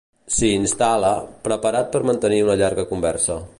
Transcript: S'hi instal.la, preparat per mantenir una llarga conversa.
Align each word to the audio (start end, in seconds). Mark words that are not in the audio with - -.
S'hi 0.35 0.47
instal.la, 0.59 1.11
preparat 1.49 1.93
per 1.97 2.03
mantenir 2.11 2.43
una 2.49 2.59
llarga 2.65 2.87
conversa. 2.95 3.41